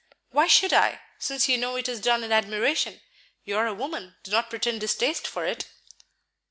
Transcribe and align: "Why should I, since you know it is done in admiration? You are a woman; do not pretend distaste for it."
"Why 0.31 0.47
should 0.47 0.73
I, 0.73 0.99
since 1.19 1.47
you 1.47 1.59
know 1.59 1.75
it 1.75 1.87
is 1.87 2.01
done 2.01 2.23
in 2.23 2.31
admiration? 2.31 3.01
You 3.43 3.55
are 3.59 3.67
a 3.67 3.73
woman; 3.75 4.15
do 4.23 4.31
not 4.31 4.49
pretend 4.49 4.81
distaste 4.81 5.27
for 5.27 5.45
it." 5.45 5.67